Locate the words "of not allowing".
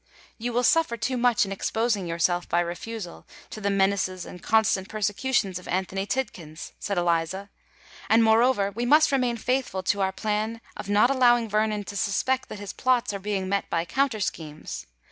10.75-11.47